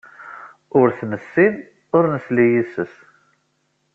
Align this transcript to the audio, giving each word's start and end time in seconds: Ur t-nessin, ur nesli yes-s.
Ur 0.79 0.87
t-nessin, 0.97 1.53
ur 1.97 2.03
nesli 2.13 2.45
yes-s. 2.53 2.93